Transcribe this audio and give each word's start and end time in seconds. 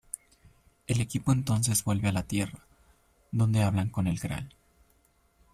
El 0.87 0.99
equipo 0.99 1.31
entonces 1.31 1.83
vuelve 1.83 2.07
a 2.07 2.11
la 2.11 2.23
Tierra, 2.23 2.65
donde 3.31 3.61
hablan 3.61 3.89
con 3.89 4.07
el 4.07 4.17
Gral. 4.17 4.49